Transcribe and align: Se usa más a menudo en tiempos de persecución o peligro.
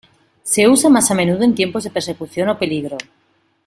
Se 0.41 0.67
usa 0.67 0.89
más 0.89 1.11
a 1.11 1.13
menudo 1.13 1.43
en 1.43 1.53
tiempos 1.53 1.83
de 1.83 1.91
persecución 1.91 2.49
o 2.49 2.57
peligro. 2.57 2.97